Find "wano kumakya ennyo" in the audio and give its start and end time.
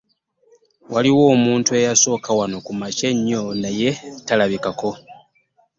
2.39-3.41